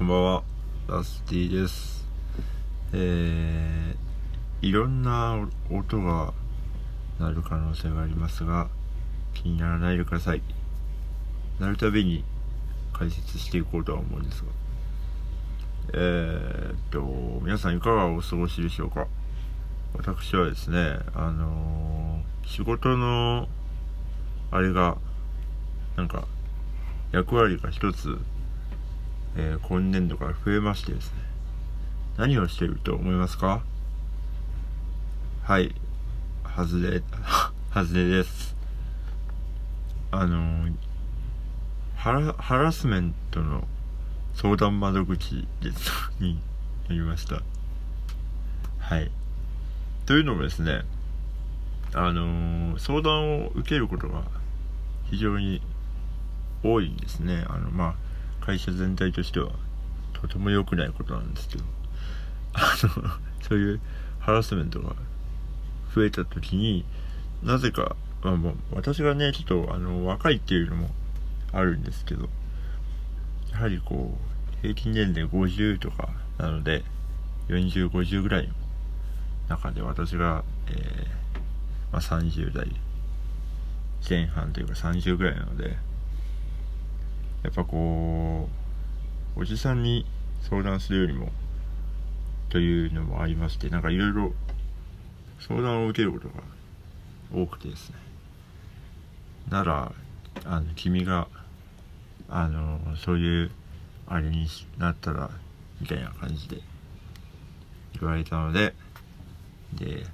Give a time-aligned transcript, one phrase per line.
[0.00, 0.42] こんばんは、
[0.88, 2.08] ラスティです。
[2.94, 6.32] えー、いろんな音が
[7.18, 8.70] 鳴る可能性がありますが、
[9.34, 10.40] 気にならないでください。
[11.58, 12.24] 鳴るたびに
[12.94, 14.46] 解説していこうとは思うんですが。
[15.92, 17.02] えー、っと、
[17.42, 19.06] 皆さんいかがお過ごしでしょうか？
[19.92, 23.50] 私はですね、あのー、仕事の、
[24.50, 24.96] あれが、
[25.96, 26.24] なんか、
[27.12, 28.18] 役割が一つ
[29.36, 31.18] えー、今年度から増えましてですね。
[32.16, 33.62] 何をしていると思いますか？
[35.44, 35.74] はい。
[36.56, 37.02] 外れ
[37.72, 38.56] 外れです。
[40.10, 40.68] あの
[41.96, 43.66] ハラハラスメントの
[44.34, 46.40] 相談窓口ですに
[46.88, 47.42] なりました。
[48.78, 49.10] はい。
[50.06, 50.82] というのもですね
[51.94, 54.24] あの相談を受けることが
[55.10, 55.62] 非常に
[56.62, 57.44] 多いんですね。
[57.48, 57.94] あのまあ
[58.40, 59.50] 会社全体としては
[60.12, 61.64] とても良くないことなんですけど。
[62.52, 63.10] あの
[63.42, 63.80] そういう
[64.18, 64.94] ハラスメントが
[65.94, 66.84] 増えた時に
[67.42, 70.90] なぜか、まあ、もう私がねちょっとあの若いっていうのも
[71.52, 72.28] あるんですけど
[73.52, 76.84] やはりこう平均年齢50とかなので
[77.48, 78.54] 4050ぐらいの
[79.48, 81.20] 中で私が、えー
[81.92, 82.70] まあ、30代
[84.08, 85.76] 前半というか30ぐらいなので
[87.42, 88.48] やっぱこ
[89.36, 90.06] うおじさんに
[90.42, 91.30] 相談するよりも
[92.48, 94.32] というのもありましてなんかいろいろ
[95.40, 96.34] 相談を受けることが
[97.34, 97.96] 多くてですね。
[99.48, 99.92] なら
[100.44, 101.28] あの君が
[102.28, 103.50] あのそういう
[104.06, 104.46] あれに
[104.78, 105.30] なったら
[105.80, 106.60] みたいな感じで
[107.98, 108.74] 言われたので
[109.74, 110.04] で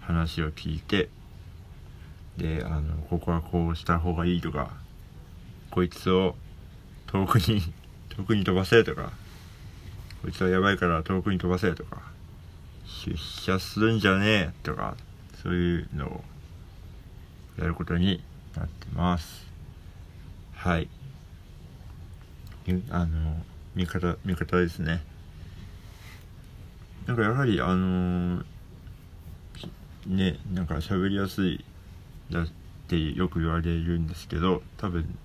[0.00, 1.08] 話を聞いて
[2.36, 4.70] であのここはこうした方がいいとか
[5.70, 6.36] こいつを
[7.14, 7.62] 遠くに
[8.16, 9.12] 遠くに飛ばせとか。
[10.20, 12.02] こいつはやばいから遠くに飛ばせとか。
[13.06, 14.96] 出社するんじゃねえとか
[15.40, 16.24] そういうのを
[17.56, 18.20] やることに
[18.56, 19.46] なってます。
[20.56, 20.88] はい。
[22.90, 23.36] あの
[23.76, 25.00] 味方味方ですね。
[27.06, 28.44] なんかやはりあのー、
[30.08, 31.64] ねなんか喋りやすい
[32.32, 32.48] だっ
[32.88, 35.16] てよく言われるんですけど多分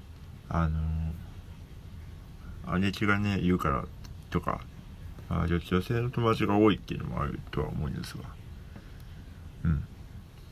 [0.50, 1.09] あのー
[2.80, 3.86] 姉貴がね言うから
[4.30, 4.62] とか
[5.30, 8.24] あ女性の友達が多いっていうのもあるとは思うんですが。
[9.66, 9.84] うん。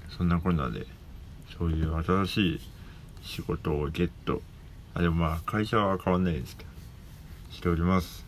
[0.10, 0.86] そんなこんなで
[1.58, 2.62] そういう新しい
[3.24, 4.42] 仕事をゲット。
[4.94, 6.70] あでもまあ会社は変わんないですけど。
[7.52, 8.26] しております。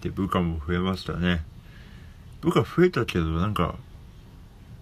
[0.00, 1.44] で部下も増えましたね。
[2.40, 3.76] 部下増えたけどなんか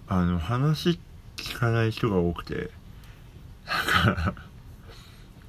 [0.09, 1.01] あの話
[1.37, 2.71] 聞かない人が多くて。
[3.65, 4.35] なんか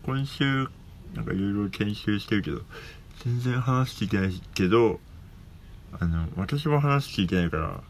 [0.05, 0.67] 今週
[1.13, 2.61] なんかいろいろ研修してるけど、
[3.23, 4.99] 全然話聞いてないけど、
[5.99, 7.83] あの、私も話聞いてないから、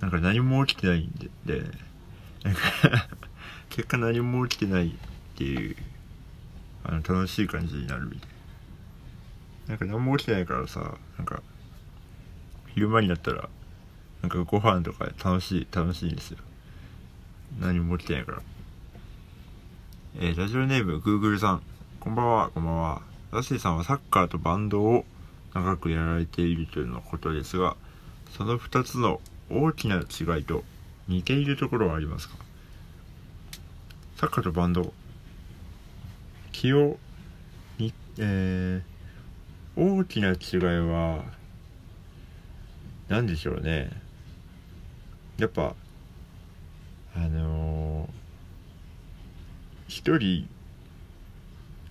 [0.00, 1.10] なんか何も起きてないん
[1.44, 1.64] で、で
[2.44, 2.60] なんか
[3.70, 5.76] 結果何も起きてないっていう、
[6.84, 8.26] あの、楽しい感じになるみたいな。
[9.68, 11.42] なんか何も起きてないからさ、なんか、
[12.74, 13.48] 昼間になったら、
[14.22, 16.38] なんかご飯とか楽しい、楽しいんですよ。
[17.60, 18.42] 何も起きてないから。
[20.16, 21.62] えー、ラジオネーム Google さん。
[22.00, 23.02] こんばんは、こんばんは。
[23.30, 25.04] ラッシーさんはサッカーとバンドを
[25.54, 27.76] 長くやられているというのことですが、
[28.36, 29.20] その2つの
[29.50, 30.64] 大きな違いと
[31.06, 32.36] 似ているところはありますか？
[34.16, 34.92] サッカーとバンド。
[36.52, 36.98] 気を、
[37.76, 41.22] に、えー、大きな違いは、
[43.08, 43.90] 何でしょうね。
[45.36, 45.74] やっぱ、
[47.14, 47.77] あのー
[49.88, 50.48] 一人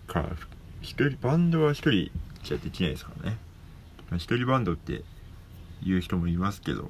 [0.05, 0.23] か
[0.81, 2.11] 一人バンドは一人
[2.43, 3.37] じゃできないですからね。
[4.15, 5.03] 一人バンドって
[5.83, 6.89] 言う人もいますけど。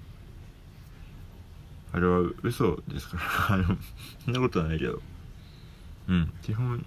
[1.93, 3.17] あれは嘘ですか
[3.49, 3.55] ら。
[3.55, 3.77] あの
[4.25, 5.01] そんなことはないけど。
[6.09, 6.33] うん。
[6.43, 6.85] 基本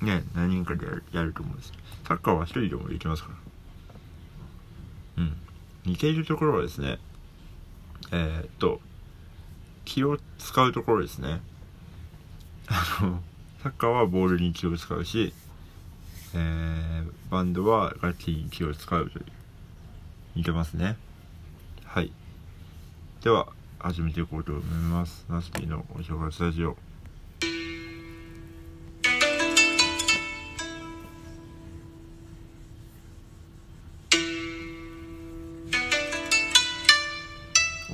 [0.00, 1.72] ね何人かでやるやると思うんです。
[2.04, 3.30] サッカーは一人でもできますか
[5.16, 5.22] ら。
[5.24, 5.36] うん。
[5.86, 6.98] 似ているところはですね
[8.10, 8.80] えー、っと
[9.84, 11.40] 気を使うところですね。
[12.66, 13.22] あの
[13.62, 15.32] サッカーはボールに気を使うし、
[16.34, 19.24] えー、バンドは楽器に気を使うという。
[20.34, 20.96] 似てますね。
[21.84, 22.10] はい。
[23.22, 23.46] では、
[23.78, 25.24] 始めていこうと思います。
[25.28, 26.76] ナスピーのお正月スタジオ。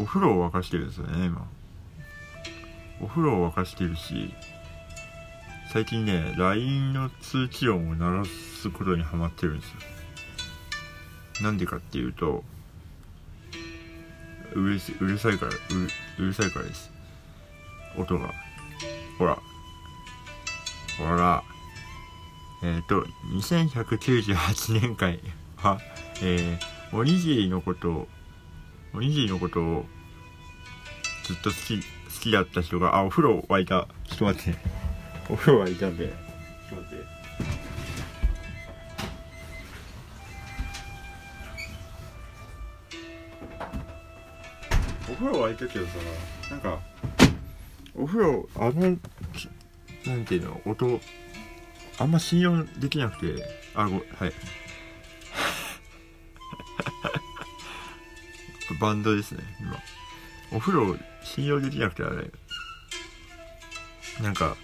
[0.01, 1.47] お風呂を沸かしてるんですよね、今。
[3.03, 4.33] お風呂を沸かしてるし、
[5.71, 9.77] 最近ね LINE の通知音を鳴らすことにハマってるんですよ。
[11.43, 12.43] なんでかっていうと
[14.55, 15.53] うるうるさいから
[16.19, 16.91] うるさいからです。
[17.99, 18.33] 音が。
[19.19, 19.39] ほら。
[20.99, 21.43] ほら。
[22.63, 23.07] えっ、ー、と
[23.37, 25.21] 2198年会
[25.57, 25.79] は
[26.23, 28.09] えー、おにぎりのことを
[28.95, 29.85] おにぎりのことを
[31.25, 31.85] ずっと好き好
[32.21, 33.87] きだった人があお風呂沸いた。
[34.07, 34.78] ちょっと待って。
[35.31, 37.05] お風呂沸いたんでちょっと待って。
[45.11, 45.93] お風呂沸いたけどさ
[46.51, 46.79] なんか
[47.95, 48.97] お風呂あの
[50.07, 51.01] なんていうの音
[51.99, 53.59] あんま信用できなくて。
[53.75, 54.05] あごはい。
[58.81, 59.77] バンドですね今。
[60.53, 62.31] お風呂信用できなくてあれ。
[64.23, 64.57] なんか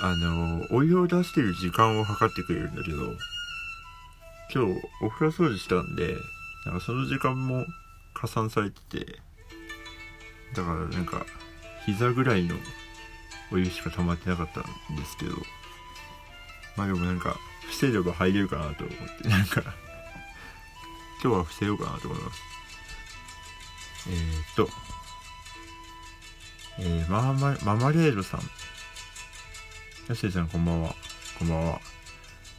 [0.00, 2.98] あのお湯を出してる時間を測ってくれるんだけど
[4.54, 6.14] 今日お風呂掃除したんで
[6.64, 7.66] なんかその時間も
[8.14, 9.18] 加算されてて
[10.54, 11.26] だからなんか
[11.86, 12.54] 膝ぐらいの
[13.52, 15.32] お湯しか溜まってなかったんですけど
[16.76, 17.36] まあでもなんか
[17.68, 19.62] 防いでば入れるかなと思ってなんか
[21.22, 22.42] 今日は防ようかなと思います。
[24.08, 24.68] えー、っと
[26.80, 28.40] えー、ママママレードさん。
[30.08, 30.94] やせいさんこんばんは。
[31.38, 31.80] こんばんは。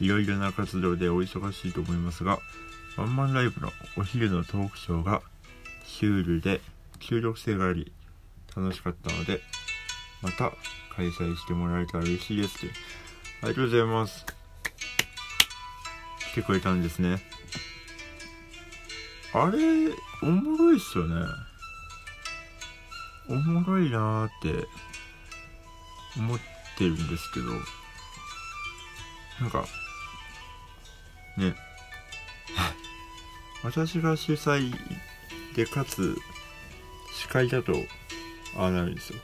[0.00, 2.38] いろいろな活動でお忙しいと思いますが
[2.96, 5.20] ワンマンライブのお昼のトークショーが
[5.84, 6.60] シュールで
[7.00, 7.92] 収録性があり
[8.56, 9.40] 楽しかったので
[10.22, 10.52] また
[10.94, 12.58] 開催してもらえたら嬉しいです
[13.42, 14.24] ありがとうございます。
[16.30, 17.20] 来てくれたんですね。
[19.34, 19.58] あれ
[20.22, 21.26] おもろいっすよね。
[23.28, 24.68] おもろいなーって
[26.16, 27.46] 思ってるんですけど。
[29.40, 29.64] なんか
[31.36, 31.54] ね。
[33.64, 34.74] 私が主催
[35.54, 36.16] でかつ
[37.12, 37.72] 司会だと
[38.56, 39.18] ああなるんですよ。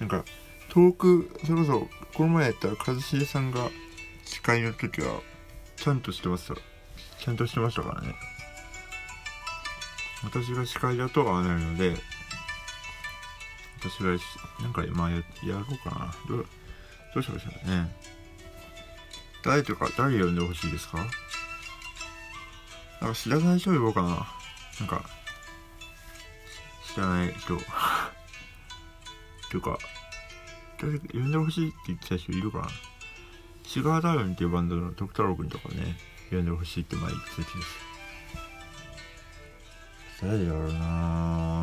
[0.00, 0.24] なんか
[0.70, 3.70] 遠くそれこそこの前やった一茂さんが
[4.24, 5.20] 司会の時は
[5.76, 6.54] ちゃんとしてました。
[7.20, 8.14] ちゃんとしてましたからね。
[10.24, 11.96] 私が司会だとああなるので
[13.88, 14.10] 私が
[14.62, 15.22] なんかまあやや
[15.54, 16.14] ろうかな。
[16.28, 16.46] どう
[17.14, 17.94] どうしましょうね。
[19.42, 20.98] 誰とか誰呼んでほしいですか？
[23.00, 24.08] なんか知らない人呼ぼうかな。
[24.08, 24.16] な
[24.86, 25.04] んか
[26.94, 27.58] 知らない人。
[29.52, 29.78] とか
[30.80, 32.68] 誰か呼んでほしいって言ってた人いるかな。
[33.66, 35.96] シガーダウンっていうバンドの徳太郎くんとかね
[36.30, 37.52] 呼んでほしいって前言ってた気です
[40.22, 41.53] 誰だろうなぁ。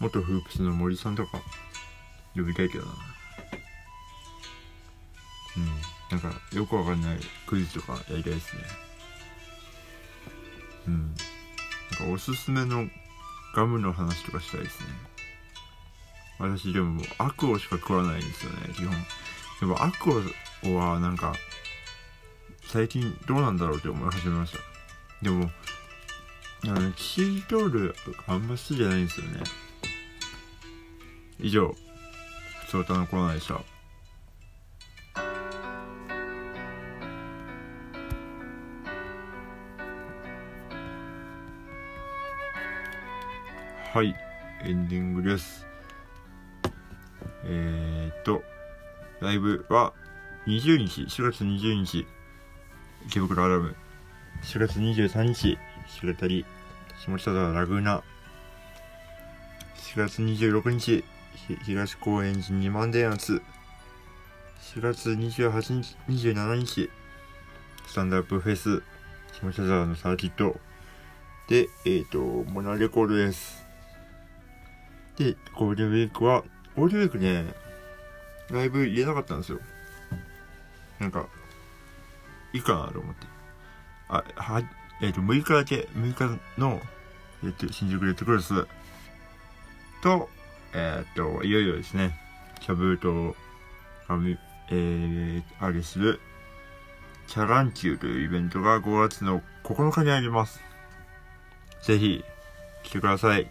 [0.00, 1.40] 元フープスの森さんとか
[2.34, 2.92] 呼びたいけどな。
[5.56, 5.66] うん。
[6.10, 8.62] なんかよくわかんないクイズとかやりたいですね。
[10.88, 11.14] うん。
[11.98, 12.88] なんかおすすめの
[13.54, 14.86] ガムの話とかしたいですね。
[16.38, 18.94] 私でもアクオしか食わないんですよね基本。
[19.60, 20.10] でもアク
[20.64, 21.32] オはなんか
[22.66, 24.58] 最近どうなんだろうって思い始めました。
[25.22, 25.50] でも
[26.64, 27.94] あのチートール
[28.26, 29.40] あんま好きじゃないんですよね。
[31.38, 31.74] 以上
[32.66, 33.60] 普通歌のコーナーでした。
[43.94, 44.12] はい
[44.64, 45.66] エンディングです。
[47.44, 48.42] えー、っと
[49.20, 49.92] ライブは
[50.46, 52.06] 20日4月20日
[53.06, 53.76] 池袋アラム
[54.42, 56.44] 4月23日日渡り
[56.98, 58.02] 下北沢ラグーナ。
[59.76, 61.04] 4月26日
[61.64, 63.42] 東高円寺2万電圧
[64.74, 66.90] 4月28日27日
[67.86, 68.82] スタンドアップフェス
[69.32, 70.58] 下北沢のサーキット
[71.48, 72.18] でえっ、ー、と
[72.50, 73.64] モナレコードです
[75.16, 76.42] で、ゴールデンウィークは、
[76.76, 77.54] ゴールデンウィークね、
[78.50, 79.60] ライブ入れなかったんですよ。
[80.98, 81.28] なんか、
[82.52, 83.26] いいかなと思って。
[84.08, 84.62] あ、は、
[85.00, 86.80] えっ、ー、と、6日だけ、6日の、
[87.44, 88.66] えっ、と、新宿レッドクロス
[90.02, 90.28] と、
[90.74, 92.18] えっ、と、いよいよですね、
[92.60, 93.36] キャブート
[94.08, 94.18] が、
[94.70, 96.20] えー、あれする、
[97.28, 100.60] チャランキューというイベントが5月の9日にあります。
[101.82, 102.24] ぜひ、
[102.82, 103.48] 来てください。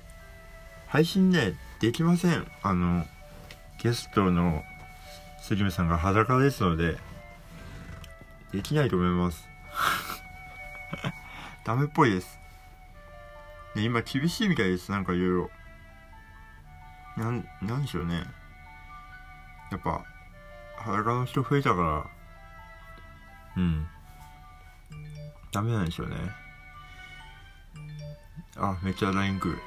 [0.88, 2.46] 配信ね、できません。
[2.62, 3.06] あの、
[3.82, 4.62] ゲストの
[5.42, 6.98] スリムさんが裸ですので、
[8.52, 9.48] できないと思います。
[11.66, 12.40] ダメっぽいです。
[13.76, 14.92] ね、今厳しいみたいです。
[14.92, 15.52] なんかいろいろ。
[17.18, 18.24] なん、なんでしょうね。
[19.72, 20.04] やっぱ、
[20.78, 21.82] 裸の人増えたか
[23.56, 23.88] ら、うん。
[25.52, 26.44] ダメなんでしょうね。
[28.56, 29.60] あめっちゃ LINE 来る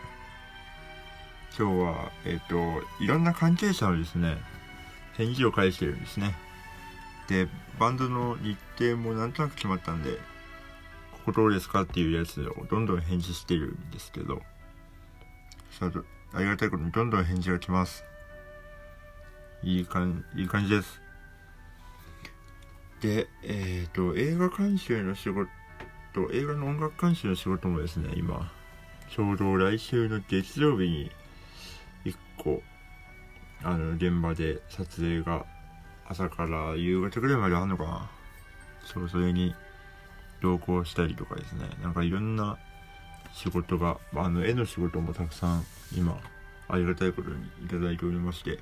[1.58, 2.56] 今日はえっ、と
[3.02, 4.36] いろんな関係者のですね
[5.16, 6.34] 返事を返してるんですね
[7.28, 7.48] で
[7.80, 10.12] バンドの日程もなんとなく決まったんで
[11.12, 14.42] ここどうですかっていうやつをどんどん返事してるんですけど
[16.33, 18.04] ありがたいことにどんどん返事が来ます。
[19.62, 21.00] いい感いい感じです。
[23.00, 25.49] でえっ、と映画監修の仕事
[26.33, 28.50] 映画の音楽監修の仕事もですね今
[29.11, 31.11] ちょうど来週の月曜日に
[32.04, 32.62] 1個
[33.62, 35.45] あの現場で撮影が
[36.09, 38.11] 朝から夕方ぐらいまであるのかな。
[38.85, 39.54] そうそれに
[40.40, 41.68] 同行したりとかですね。
[41.83, 42.59] なんかいろんな
[43.36, 45.64] 仕事があの絵の仕事もたくさん
[45.94, 46.18] 今
[46.68, 48.58] ありがたいことにいただいておりまして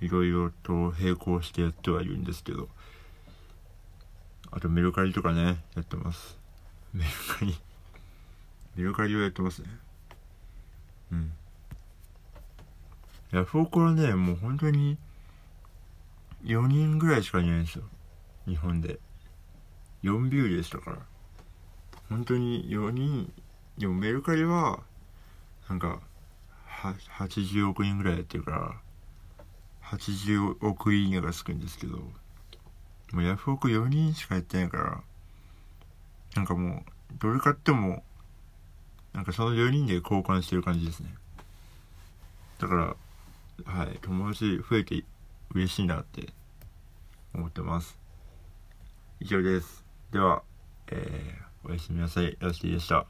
[0.00, 2.68] いろいろと並行してやってはいるんですけど
[4.50, 6.38] あとメルカリとかねやってます。
[6.94, 7.54] メルカリ。
[8.76, 9.68] メルカリをやってますね。
[11.12, 11.32] うん。
[13.30, 14.96] ヤフオクはねもう本当に
[16.44, 17.84] 4人ぐらいしかいないんですよ。
[18.46, 18.98] 日本で。
[20.02, 20.98] 4ビューでしたから。
[22.08, 23.32] 本当に4人
[23.76, 24.80] でもメルカリは
[25.68, 26.00] なんか
[27.18, 28.74] 80億人ぐらいやってるから
[29.82, 31.98] 80億いいねがつくんですけど
[33.12, 35.00] もうヤフオク4人しかやってないから
[36.36, 38.02] なんかもうどれ買っても
[39.14, 41.08] なんかその4人で交換してる感じですね。
[42.58, 45.02] だからはい友達増えて
[45.54, 46.28] 嬉しいなって
[47.34, 47.98] 思ってます。
[49.20, 49.82] 以上です。
[50.12, 50.42] では
[50.88, 52.24] えー、おやすみなさい。
[52.28, 53.04] よろしいでした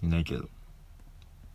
[0.00, 0.55] いないけど。